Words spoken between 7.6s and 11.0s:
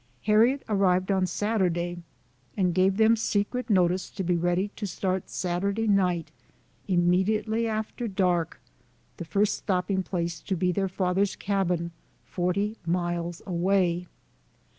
after dark, the first stopping place to be their